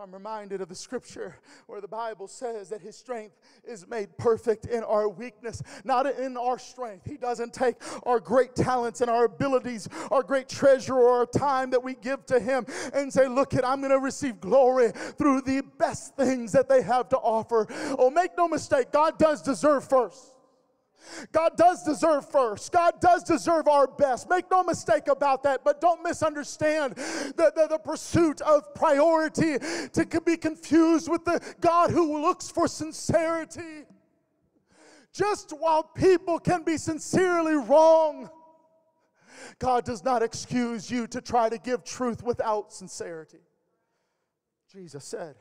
[0.00, 4.66] I'm reminded of the scripture where the Bible says that His strength is made perfect
[4.66, 7.08] in our weakness, not in our strength.
[7.08, 11.70] He doesn't take our great talents and our abilities, our great treasure, or our time
[11.70, 15.42] that we give to Him and say, Look, it, I'm going to receive glory through
[15.42, 17.66] the best things that they have to offer.
[17.96, 20.34] Oh, make no mistake, God does deserve first.
[21.32, 22.72] God does deserve first.
[22.72, 24.28] God does deserve our best.
[24.28, 29.58] Make no mistake about that, but don't misunderstand the, the, the, pursuit of priority
[29.92, 33.84] to be confused with the God who looks for sincerity.
[35.12, 38.30] Just while people can be sincerely wrong,
[39.58, 43.38] God does not excuse you to try to give truth without sincerity.
[44.70, 45.36] Jesus said,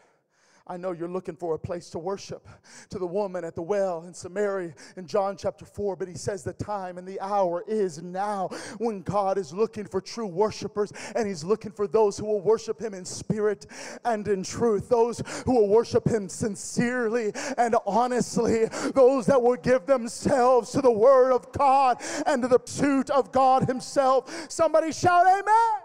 [0.70, 2.48] I know you're looking for a place to worship
[2.90, 6.44] to the woman at the well in Samaria in John chapter 4, but he says
[6.44, 11.26] the time and the hour is now when God is looking for true worshipers and
[11.26, 13.66] he's looking for those who will worship him in spirit
[14.04, 19.86] and in truth, those who will worship him sincerely and honestly, those that will give
[19.86, 24.52] themselves to the word of God and to the pursuit of God himself.
[24.52, 25.82] Somebody shout, Amen.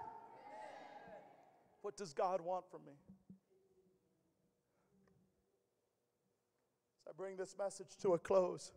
[1.82, 2.92] What does God want from me?
[7.08, 8.72] I bring this message to a close.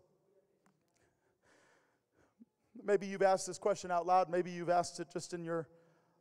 [2.83, 4.29] Maybe you've asked this question out loud.
[4.29, 5.67] Maybe you've asked it just in your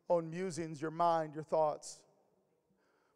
[0.09, 2.01] own musings, your mind, your thoughts.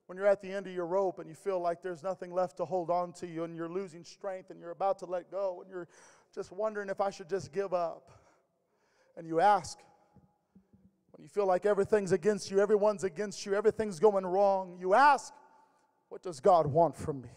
[0.07, 2.57] When you're at the end of your rope and you feel like there's nothing left
[2.57, 5.61] to hold on to you and you're losing strength and you're about to let go
[5.61, 5.87] and you're
[6.35, 8.11] just wondering if I should just give up.
[9.17, 9.79] And you ask,
[11.13, 15.33] when you feel like everything's against you, everyone's against you, everything's going wrong, you ask,
[16.09, 17.31] What does God want from me?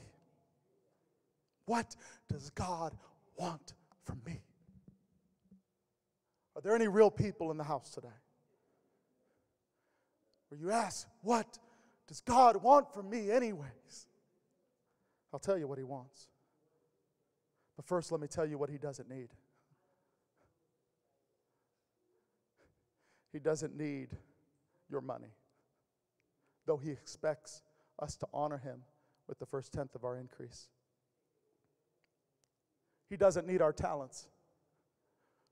[1.66, 1.96] What
[2.28, 2.94] does God
[3.38, 4.42] want from me?
[6.56, 8.08] Are there any real people in the house today?
[10.50, 11.58] Where you ask, What
[12.08, 14.08] does God want from me, anyways?
[15.34, 16.28] I'll tell you what He wants.
[17.78, 19.30] But first, let me tell you what He doesn't need.
[23.32, 24.10] He doesn't need
[24.90, 25.34] your money,
[26.66, 27.62] though He expects
[27.98, 28.82] us to honor Him
[29.28, 30.68] with the first tenth of our increase.
[33.12, 34.30] He doesn't need our talents.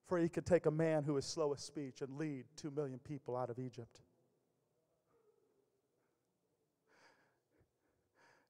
[0.08, 3.00] For he could take a man who is slow of speech and lead two million
[3.00, 4.00] people out of Egypt.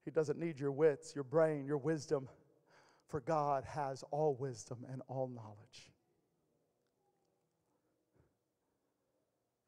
[0.06, 2.30] He doesn't need your wits, your brain, your wisdom,
[3.08, 5.92] for God has all wisdom and all knowledge.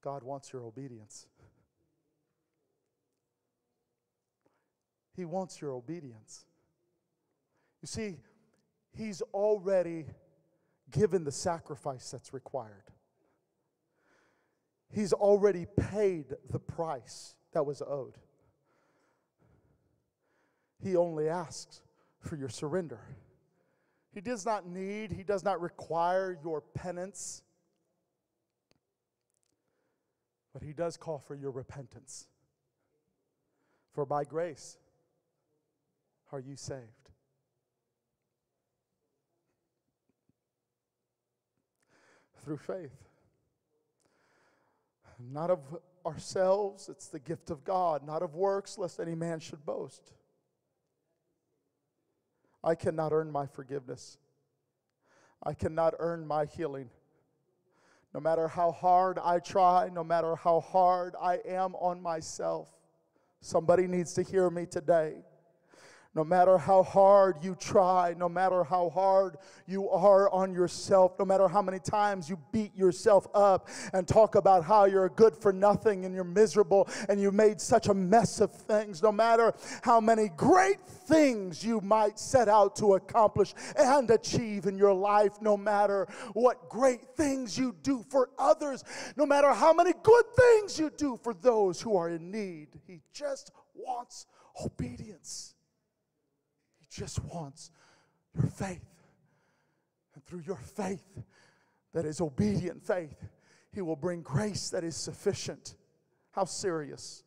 [0.04, 1.26] God wants your obedience.
[5.16, 6.46] He wants your obedience.
[7.82, 8.18] You see,
[8.94, 10.06] He's already
[10.92, 12.84] given the sacrifice that's required.
[14.92, 18.18] He's already paid the price that was owed.
[20.84, 21.82] He only asks
[22.20, 23.00] for your surrender.
[24.14, 27.44] He does not need, he does not require your penance,
[30.54, 32.28] but he does call for your repentance.
[33.94, 34.78] For by grace
[36.32, 37.01] are you saved.
[42.44, 42.96] Through faith.
[45.20, 45.60] Not of
[46.06, 50.12] ourselves, it's the gift of God, not of works, lest any man should boast.
[52.64, 54.18] I cannot earn my forgiveness.
[55.44, 56.90] I cannot earn my healing.
[58.14, 62.68] No matter how hard I try, no matter how hard I am on myself,
[63.40, 65.16] somebody needs to hear me today.
[66.14, 71.24] No matter how hard you try, no matter how hard you are on yourself, no
[71.24, 75.54] matter how many times you beat yourself up and talk about how you're good for
[75.54, 79.54] nothing and you're miserable and you made such a mess of things, no matter
[79.84, 85.42] how many great things you might set out to accomplish and achieve in your life,
[85.42, 88.84] no matter what great things you do for others,
[89.16, 93.00] no matter how many good things you do for those who are in need, He
[93.14, 94.26] just wants
[94.66, 95.56] obedience
[96.92, 97.72] just wants
[98.36, 98.86] your faith.
[100.14, 101.24] And through your faith,
[101.94, 103.30] that is obedient faith,
[103.74, 105.76] He will bring grace that is sufficient.
[106.32, 107.24] How serious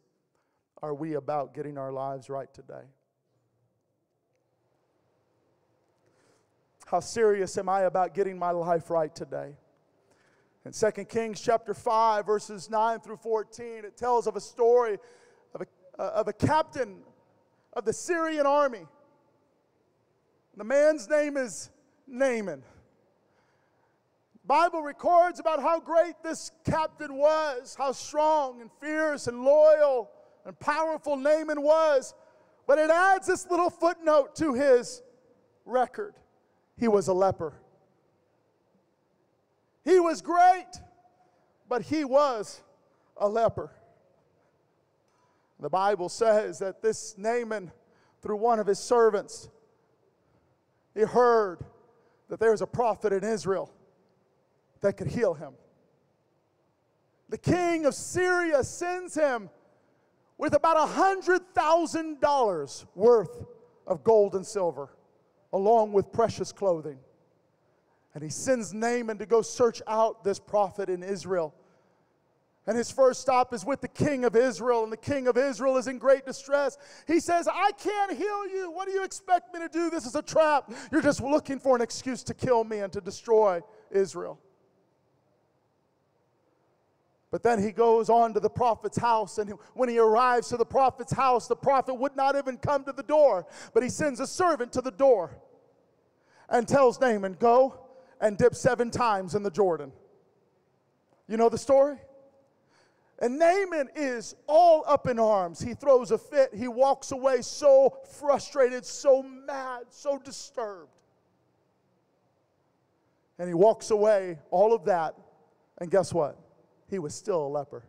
[0.82, 2.84] are we about getting our lives right today?
[6.86, 9.56] How serious am I about getting my life right today?
[10.66, 14.98] In 2 Kings chapter 5, verses 9 through 14, it tells of a story
[15.54, 15.66] of a,
[15.98, 17.00] uh, of a captain
[17.74, 18.86] of the Syrian army
[20.56, 21.70] the man's name is
[22.06, 22.62] Naaman.
[24.46, 30.10] Bible records about how great this captain was, how strong and fierce and loyal
[30.44, 32.14] and powerful Naaman was.
[32.66, 35.02] But it adds this little footnote to his
[35.64, 36.14] record.
[36.76, 37.54] He was a leper.
[39.84, 40.80] He was great,
[41.68, 42.62] but he was
[43.16, 43.70] a leper.
[45.60, 47.70] The Bible says that this Naaman,
[48.20, 49.48] through one of his servants,
[50.94, 51.64] he heard
[52.28, 53.70] that there was a prophet in Israel
[54.80, 55.52] that could heal him.
[57.28, 59.50] The king of Syria sends him
[60.38, 63.44] with about a $100,000 worth
[63.86, 64.90] of gold and silver,
[65.52, 66.98] along with precious clothing.
[68.14, 71.54] And he sends Naaman to go search out this prophet in Israel.
[72.66, 75.76] And his first stop is with the king of Israel, and the king of Israel
[75.76, 76.78] is in great distress.
[77.06, 78.70] He says, I can't heal you.
[78.70, 79.90] What do you expect me to do?
[79.90, 80.72] This is a trap.
[80.90, 83.60] You're just looking for an excuse to kill me and to destroy
[83.90, 84.40] Israel.
[87.30, 90.64] But then he goes on to the prophet's house, and when he arrives to the
[90.64, 94.26] prophet's house, the prophet would not even come to the door, but he sends a
[94.26, 95.36] servant to the door
[96.48, 97.78] and tells Naaman, Go
[98.20, 99.92] and dip seven times in the Jordan.
[101.26, 101.98] You know the story?
[103.20, 105.60] And Naaman is all up in arms.
[105.60, 106.54] He throws a fit.
[106.54, 110.90] He walks away so frustrated, so mad, so disturbed.
[113.38, 115.14] And he walks away, all of that.
[115.78, 116.38] And guess what?
[116.88, 117.84] He was still a leper.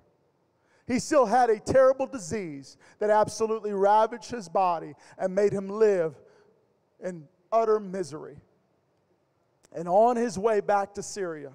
[0.88, 6.16] He still had a terrible disease that absolutely ravaged his body and made him live
[7.04, 8.38] in utter misery.
[9.74, 11.52] And on his way back to Syria,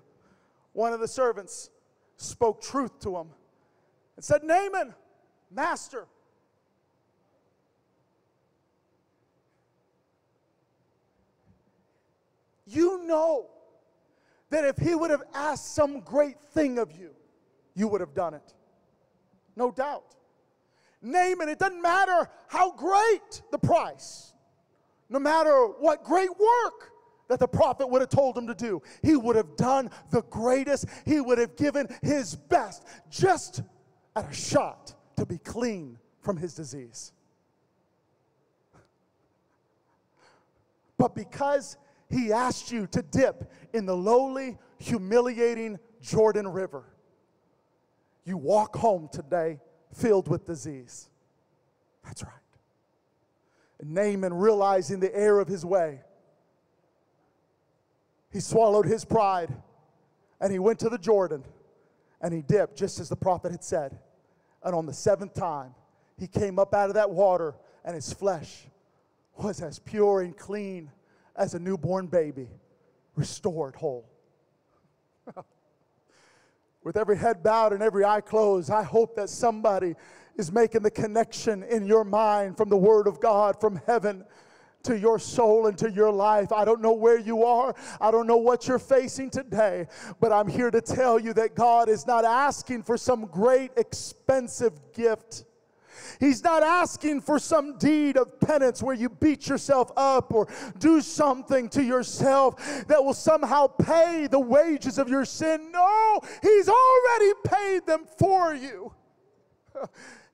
[0.72, 1.70] one of the servants
[2.16, 3.28] spoke truth to him
[4.20, 4.94] and said, Naaman,
[5.50, 6.06] Master,
[12.66, 13.46] you know
[14.50, 17.12] that if he would have asked some great thing of you,
[17.74, 18.52] you would have done it.
[19.56, 20.14] No doubt.
[21.00, 24.34] Naaman, it doesn't matter how great the price,
[25.08, 26.92] no matter what great work
[27.28, 30.84] that the prophet would have told him to do, he would have done the greatest,
[31.06, 33.62] he would have given his best just
[34.16, 37.12] at a shot to be clean from his disease.
[40.98, 41.76] But because
[42.10, 46.84] he asked you to dip in the lowly, humiliating Jordan River,
[48.24, 49.60] you walk home today
[49.94, 51.08] filled with disease.
[52.04, 52.32] That's right.
[53.80, 56.00] And Naaman, realizing the error of his way,
[58.30, 59.50] he swallowed his pride
[60.40, 61.44] and he went to the Jordan
[62.20, 63.98] and he dipped just as the prophet had said.
[64.62, 65.74] And on the seventh time,
[66.18, 67.54] he came up out of that water,
[67.84, 68.66] and his flesh
[69.36, 70.90] was as pure and clean
[71.34, 72.48] as a newborn baby,
[73.16, 74.06] restored whole.
[76.84, 79.94] With every head bowed and every eye closed, I hope that somebody
[80.36, 84.24] is making the connection in your mind from the Word of God from heaven
[84.84, 86.52] to your soul and to your life.
[86.52, 87.74] I don't know where you are.
[88.00, 89.86] I don't know what you're facing today,
[90.20, 94.72] but I'm here to tell you that God is not asking for some great expensive
[94.92, 95.44] gift.
[96.18, 101.00] He's not asking for some deed of penance where you beat yourself up or do
[101.00, 105.70] something to yourself that will somehow pay the wages of your sin.
[105.72, 108.92] No, He's already paid them for you.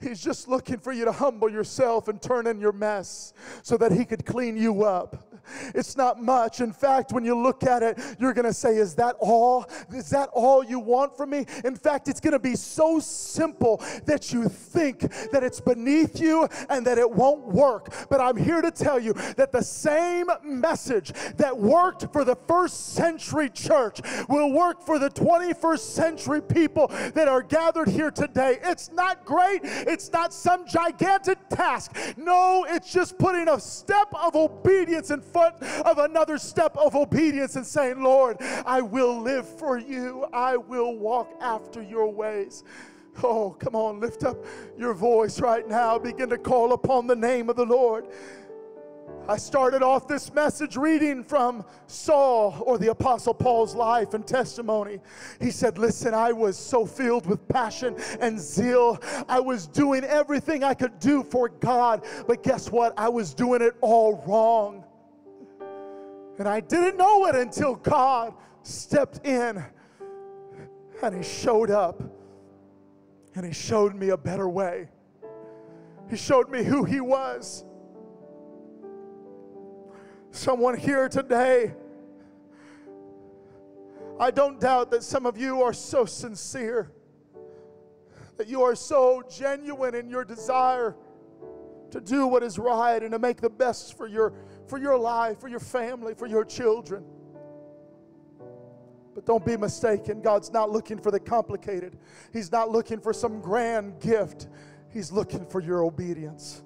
[0.06, 3.32] He's just looking for you to humble yourself and turn in your mess
[3.62, 5.36] so that He could clean you up.
[5.74, 6.60] It's not much.
[6.60, 9.66] In fact, when you look at it, you're going to say, Is that all?
[9.92, 11.46] Is that all you want from me?
[11.64, 15.00] In fact, it's going to be so simple that you think
[15.30, 17.92] that it's beneath you and that it won't work.
[18.08, 22.94] But I'm here to tell you that the same message that worked for the first
[22.94, 28.58] century church will work for the 21st century people that are gathered here today.
[28.62, 31.96] It's not great, it's not some gigantic task.
[32.16, 37.56] No, it's just putting a step of obedience in front of another step of obedience
[37.56, 42.64] and saying, Lord, I will live for you, I will walk after your ways.
[43.22, 44.44] Oh, come on, lift up
[44.76, 45.98] your voice right now.
[45.98, 48.06] Begin to call upon the name of the Lord.
[49.28, 55.00] I started off this message reading from Saul or the Apostle Paul's life and testimony.
[55.40, 59.02] He said, Listen, I was so filled with passion and zeal.
[59.28, 62.94] I was doing everything I could do for God, but guess what?
[62.96, 64.84] I was doing it all wrong.
[66.38, 69.64] And I didn't know it until God stepped in
[71.02, 72.00] and He showed up
[73.34, 74.88] and He showed me a better way.
[76.08, 77.65] He showed me who He was.
[80.36, 81.72] Someone here today,
[84.20, 86.92] I don't doubt that some of you are so sincere,
[88.36, 90.94] that you are so genuine in your desire
[91.90, 94.34] to do what is right and to make the best for your,
[94.66, 97.02] for your life, for your family, for your children.
[99.14, 101.96] But don't be mistaken, God's not looking for the complicated.
[102.30, 104.48] He's not looking for some grand gift.
[104.92, 106.62] He's looking for your obedience.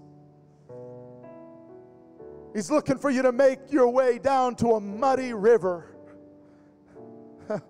[2.54, 5.86] He's looking for you to make your way down to a muddy river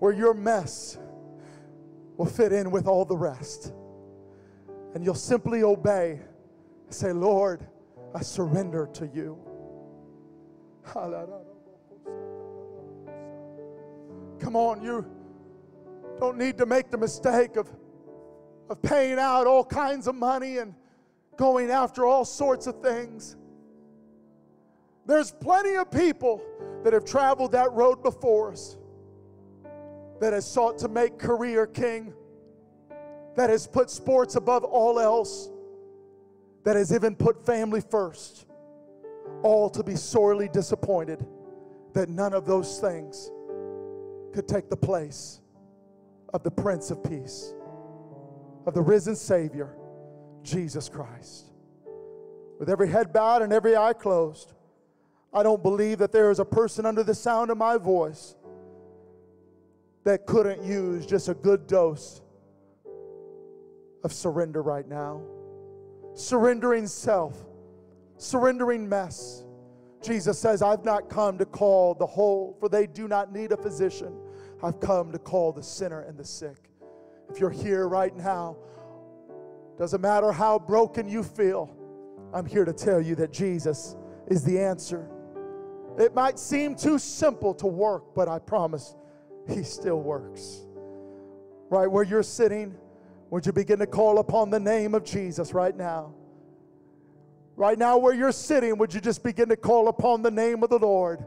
[0.00, 0.98] where your mess
[2.16, 3.72] will fit in with all the rest.
[4.94, 6.20] And you'll simply obey.
[6.90, 7.66] Say, Lord,
[8.14, 9.38] I surrender to you.
[14.40, 15.06] Come on, you
[16.20, 17.68] don't need to make the mistake of,
[18.68, 20.74] of paying out all kinds of money and
[21.36, 23.36] going after all sorts of things.
[25.06, 26.42] There's plenty of people
[26.82, 28.76] that have traveled that road before us
[30.20, 32.14] that has sought to make career king,
[33.36, 35.50] that has put sports above all else,
[36.64, 38.46] that has even put family first,
[39.42, 41.26] all to be sorely disappointed
[41.92, 43.30] that none of those things
[44.32, 45.40] could take the place
[46.32, 47.54] of the Prince of Peace,
[48.66, 49.76] of the risen Savior
[50.44, 51.46] Jesus Christ.
[52.60, 54.52] With every head bowed and every eye closed,
[55.32, 58.36] I don't believe that there is a person under the sound of my voice
[60.04, 62.20] that couldn't use just a good dose
[64.04, 65.22] of surrender right now.
[66.14, 67.36] Surrendering self,
[68.18, 69.44] surrendering mess.
[70.02, 73.56] Jesus says, I've not come to call the whole, for they do not need a
[73.56, 74.14] physician.
[74.62, 76.70] I've come to call the sinner and the sick.
[77.30, 78.58] If you're here right now,
[79.78, 81.74] doesn't matter how broken you feel,
[82.32, 83.96] I'm here to tell you that Jesus
[84.28, 85.08] is the answer.
[85.98, 88.94] It might seem too simple to work, but I promise
[89.48, 90.66] He still works.
[91.70, 92.74] Right where you're sitting,
[93.30, 96.14] would you begin to call upon the name of Jesus right now?
[97.56, 100.70] Right now, where you're sitting, would you just begin to call upon the name of
[100.70, 101.24] the Lord?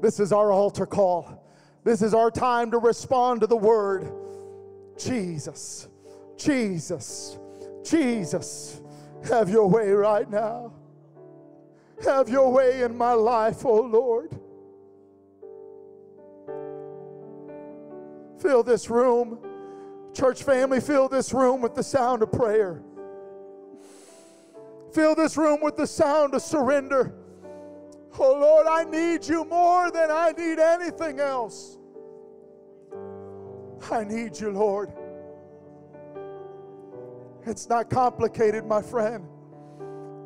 [0.00, 1.44] This is our altar call.
[1.84, 4.10] This is our time to respond to the word
[4.98, 5.88] Jesus.
[6.36, 7.38] Jesus,
[7.84, 8.80] Jesus,
[9.28, 10.72] have your way right now.
[12.04, 14.30] Have your way in my life, oh Lord.
[18.40, 19.38] Fill this room,
[20.12, 22.82] church family, fill this room with the sound of prayer.
[24.92, 27.14] Fill this room with the sound of surrender.
[28.18, 31.78] Oh Lord, I need you more than I need anything else.
[33.90, 34.92] I need you, Lord.
[37.44, 39.26] It's not complicated, my friend.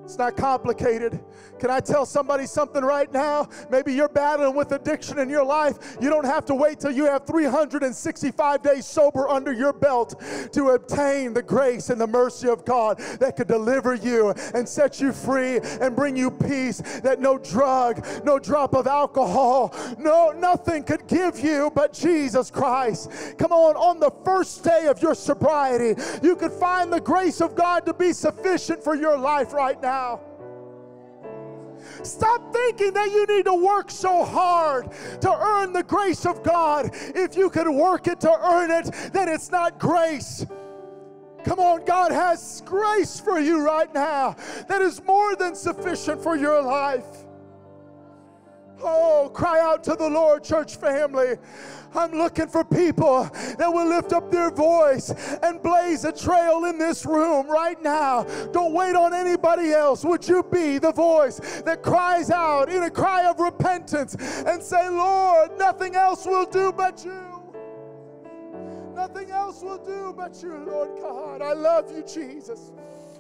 [0.07, 1.19] It's not complicated.
[1.59, 3.49] Can I tell somebody something right now?
[3.71, 5.97] Maybe you're battling with addiction in your life.
[6.01, 10.15] You don't have to wait till you have 365 days sober under your belt
[10.53, 15.01] to obtain the grace and the mercy of God that could deliver you and set
[15.01, 20.85] you free and bring you peace that no drug, no drop of alcohol, no nothing
[20.85, 23.11] could give you but Jesus Christ.
[23.39, 27.57] Come on, on the first day of your sobriety, you could find the grace of
[27.57, 30.21] God to be sufficient for your life right now now.
[32.03, 34.91] Stop thinking that you need to work so hard
[35.21, 36.91] to earn the grace of God.
[36.93, 40.47] If you could work it to earn it, then it's not grace.
[41.45, 44.35] Come on, God has grace for you right now
[44.69, 47.25] that is more than sufficient for your life.
[48.83, 51.37] Oh, cry out to the Lord, church family.
[51.97, 53.29] I'm looking for people
[53.59, 55.11] that will lift up their voice
[55.43, 58.25] and blaze a trail in this room right now.
[58.53, 60.05] Don't wait on anybody else.
[60.05, 64.89] Would you be the voice that cries out in a cry of repentance and say,
[64.89, 67.37] Lord, nothing else will do but you?
[68.95, 71.43] Nothing else will do but you, Lord God.
[71.43, 72.73] I love you, Jesus.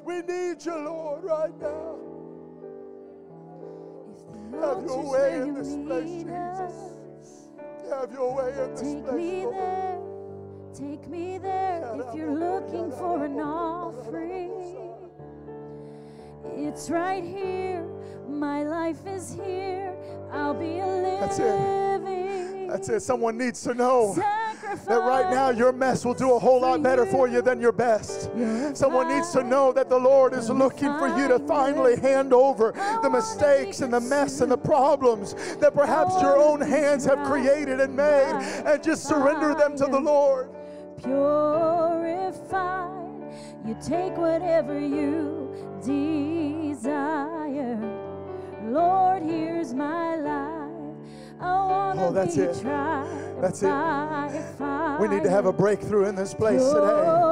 [0.04, 1.98] We need you, Lord, right now.
[4.60, 6.95] Have your way in this place, Jesus.
[7.90, 9.56] Have your way in this Take place, me oh Lord.
[9.56, 14.52] there, take me there if you're looking for an offering.
[16.56, 17.86] It's right here,
[18.28, 19.94] my life is here.
[20.32, 20.86] I'll be a
[21.20, 22.68] That's it.
[22.68, 23.00] That's it.
[23.00, 24.14] Someone needs to know.
[24.86, 27.72] That right now your mess will do a whole lot better for you than your
[27.72, 28.30] best.
[28.74, 32.72] Someone needs to know that the Lord is looking for you to finally hand over
[33.02, 37.80] the mistakes and the mess and the problems that perhaps your own hands have created
[37.80, 40.50] and made and just surrender them to the Lord.
[41.02, 42.92] purified.
[43.66, 45.52] You take whatever you
[45.84, 47.78] desire.
[48.64, 50.55] Lord, here's my life.
[51.40, 52.62] I want to Oh, that's it.
[53.40, 55.00] That's it.
[55.00, 57.22] We need to have a breakthrough in this place today.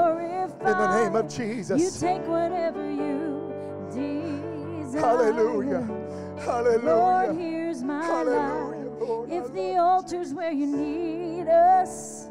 [0.61, 2.01] In the name of You Jesus.
[2.01, 3.53] take whatever you
[3.91, 5.01] desire.
[5.01, 5.81] Hallelujah.
[5.81, 7.35] Lord, Hallelujah.
[7.35, 9.01] here's my Hallelujah, life.
[9.01, 9.31] Lord.
[9.31, 12.29] If the altar's where you need us,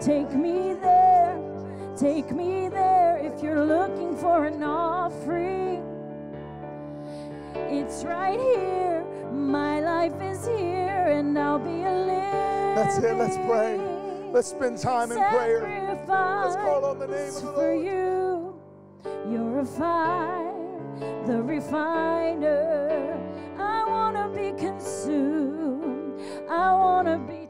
[0.00, 1.38] take me there.
[1.96, 5.84] Take me there if you're looking for an offering.
[7.54, 9.04] It's right here.
[9.32, 12.74] My life is here, and I'll be a living.
[12.74, 13.16] That's it.
[13.16, 13.78] Let's pray.
[14.32, 15.96] Let's spend time in prayer.
[16.06, 17.84] Let's call on the name of the for Lord.
[17.84, 18.60] you.
[19.30, 20.52] You're a fire,
[21.26, 23.18] the refiner.
[23.58, 26.20] I wanna be consumed.
[26.48, 27.47] I wanna be.